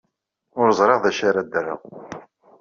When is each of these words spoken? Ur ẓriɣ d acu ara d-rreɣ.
Ur 0.59 0.67
ẓriɣ 0.79 0.99
d 1.03 1.05
acu 1.09 1.23
ara 1.29 1.41
d-rreɣ. 1.43 1.79